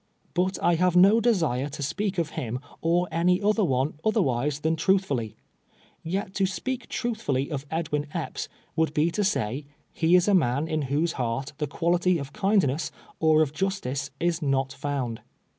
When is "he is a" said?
9.93-10.33